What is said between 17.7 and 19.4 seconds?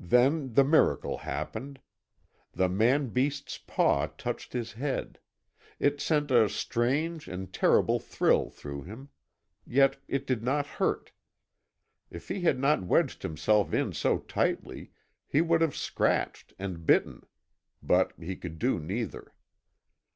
But he could do neither.